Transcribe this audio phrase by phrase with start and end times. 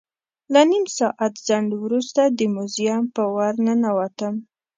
[0.53, 4.35] له نیم ساعت ځنډ وروسته د موزیم په ور ننوتم.